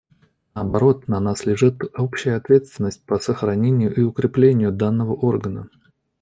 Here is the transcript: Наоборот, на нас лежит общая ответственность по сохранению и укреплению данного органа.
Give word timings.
Наоборот, 0.55 1.07
на 1.07 1.19
нас 1.19 1.45
лежит 1.45 1.75
общая 1.95 2.33
ответственность 2.37 3.05
по 3.05 3.19
сохранению 3.19 3.93
и 3.93 4.01
укреплению 4.01 4.71
данного 4.71 5.13
органа. 5.13 5.69